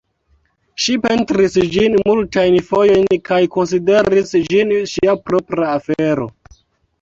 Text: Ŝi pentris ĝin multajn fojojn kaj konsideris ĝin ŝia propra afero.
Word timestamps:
Ŝi 0.83 0.93
pentris 1.01 1.57
ĝin 1.75 1.97
multajn 2.07 2.57
fojojn 2.69 3.19
kaj 3.29 3.39
konsideris 3.57 4.33
ĝin 4.49 4.73
ŝia 4.95 5.15
propra 5.29 5.71
afero. 5.77 6.29